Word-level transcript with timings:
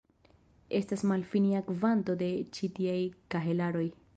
Estas 0.77 1.03
malfinia 1.11 1.61
kvanto 1.69 2.15
de 2.25 2.33
ĉi 2.59 2.71
tiaj 2.81 2.99
kahelaroj. 3.37 3.89